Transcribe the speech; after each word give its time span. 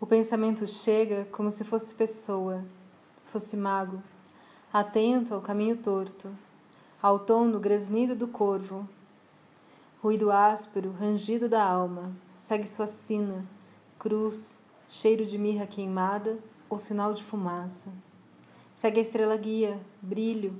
O 0.00 0.06
pensamento 0.06 0.66
chega 0.66 1.28
como 1.30 1.50
se 1.50 1.62
fosse 1.62 1.94
pessoa, 1.94 2.64
fosse 3.26 3.54
mago, 3.54 4.02
atento 4.72 5.34
ao 5.34 5.42
caminho 5.42 5.76
torto, 5.76 6.30
ao 7.02 7.18
tom 7.18 7.50
do 7.50 7.60
grasnido 7.60 8.14
do 8.14 8.26
corvo. 8.26 8.88
Ruído 10.02 10.32
áspero, 10.32 10.90
rangido 10.90 11.50
da 11.50 11.62
alma, 11.62 12.16
segue 12.34 12.66
sua 12.66 12.86
sina, 12.86 13.46
cruz, 13.98 14.62
cheiro 14.88 15.26
de 15.26 15.36
mirra 15.36 15.66
queimada 15.66 16.38
ou 16.70 16.78
sinal 16.78 17.12
de 17.12 17.22
fumaça. 17.22 17.92
Segue 18.74 19.00
a 19.00 19.02
estrela 19.02 19.36
guia, 19.36 19.78
brilho, 20.00 20.56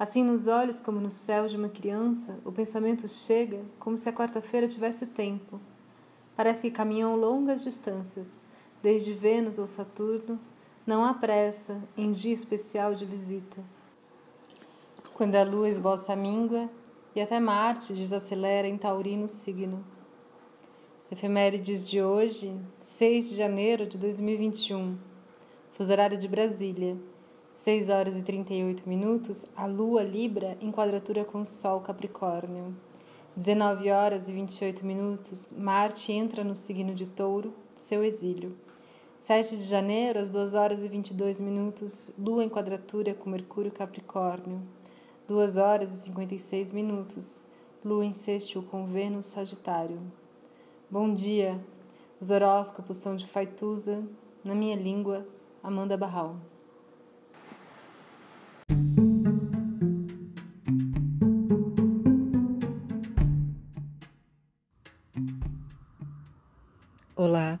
assim 0.00 0.24
nos 0.24 0.48
olhos 0.48 0.80
como 0.80 0.98
no 0.98 1.12
céu 1.12 1.46
de 1.46 1.56
uma 1.56 1.68
criança, 1.68 2.40
o 2.44 2.50
pensamento 2.50 3.06
chega 3.06 3.62
como 3.78 3.96
se 3.96 4.08
a 4.08 4.12
quarta-feira 4.12 4.66
tivesse 4.66 5.06
tempo. 5.06 5.60
Parece 6.34 6.62
que 6.62 6.76
caminham 6.76 7.14
longas 7.14 7.62
distâncias, 7.62 8.50
Desde 8.82 9.12
Vênus 9.12 9.58
ou 9.58 9.66
Saturno, 9.66 10.40
não 10.86 11.04
há 11.04 11.12
pressa 11.12 11.82
em 11.94 12.10
dia 12.10 12.32
especial 12.32 12.94
de 12.94 13.04
visita. 13.04 13.62
Quando 15.12 15.36
a 15.36 15.44
lua 15.44 15.68
esboça 15.68 16.14
a 16.14 16.16
míngua 16.16 16.70
e 17.14 17.20
até 17.20 17.38
Marte 17.38 17.92
desacelera 17.92 18.66
em 18.66 18.78
taurino 18.78 19.28
signo. 19.28 19.84
Efemérides 21.12 21.86
de 21.86 22.00
hoje, 22.00 22.58
6 22.80 23.28
de 23.28 23.36
janeiro 23.36 23.84
de 23.84 23.98
2021. 23.98 24.96
Fuso 25.74 25.92
horário 25.92 26.16
de 26.16 26.26
Brasília. 26.26 26.96
6 27.52 27.90
horas 27.90 28.16
e 28.16 28.22
38 28.22 28.88
minutos, 28.88 29.44
a 29.54 29.66
Lua 29.66 30.02
Libra 30.02 30.56
em 30.58 30.72
quadratura 30.72 31.26
com 31.26 31.42
o 31.42 31.46
Sol 31.46 31.82
Capricórnio. 31.82 32.74
19 33.36 33.90
horas 33.90 34.30
e 34.30 34.32
28 34.32 34.86
minutos, 34.86 35.52
Marte 35.52 36.10
entra 36.12 36.42
no 36.42 36.56
signo 36.56 36.94
de 36.94 37.06
Touro, 37.06 37.52
seu 37.76 38.02
exílio. 38.02 38.56
7 39.20 39.54
de 39.54 39.64
janeiro, 39.64 40.18
às 40.18 40.30
2 40.30 40.54
horas 40.54 40.82
e 40.82 40.88
22 40.88 41.42
minutos, 41.42 42.10
Lua 42.18 42.42
em 42.42 42.48
quadratura 42.48 43.12
com 43.12 43.28
Mercúrio 43.28 43.70
Capricórnio. 43.70 44.62
2 45.28 45.58
horas 45.58 45.92
e 45.92 46.00
56 46.04 46.72
minutos, 46.72 47.44
Lua 47.84 48.02
em 48.02 48.12
sextil 48.12 48.62
com 48.62 48.86
Vênus 48.86 49.26
Sagitário. 49.26 50.00
Bom 50.90 51.12
dia! 51.12 51.62
Os 52.18 52.30
horóscopos 52.30 52.96
são 52.96 53.14
de 53.14 53.26
Faituza, 53.26 54.02
na 54.42 54.54
minha 54.54 54.74
língua, 54.74 55.28
Amanda 55.62 55.98
Barral. 55.98 56.36
Olá, 67.14 67.60